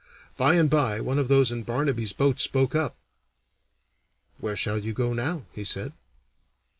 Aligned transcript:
By 0.35 0.55
and 0.55 0.67
by 0.67 0.99
one 0.99 1.19
of 1.19 1.27
those 1.27 1.51
in 1.51 1.61
Barnaby's 1.61 2.11
boat 2.11 2.39
spoke 2.39 2.73
up. 2.73 2.95
"Where 4.39 4.55
shall 4.55 4.79
you 4.79 4.93
go 4.93 5.13
now?" 5.13 5.45
he 5.53 5.63
said. 5.63 5.93